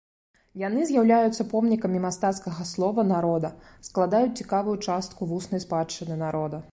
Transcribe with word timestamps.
Яны 0.59 0.85
з'яўляюцца 0.91 1.45
помнікамі 1.51 1.99
мастацкага 2.07 2.65
слова 2.71 3.05
народа, 3.13 3.53
складаюць 3.89 4.35
цікавую 4.45 4.75
частку 4.91 5.29
вуснай 5.35 5.65
спадчыны 5.67 6.15
народа. 6.27 6.65